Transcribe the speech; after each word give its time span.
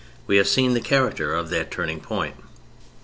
We 0.25 0.37
have 0.37 0.47
seen 0.47 0.73
the 0.73 0.81
character 0.81 1.35
of 1.35 1.51
that 1.51 1.69
turning 1.69 1.99
point. 1.99 2.33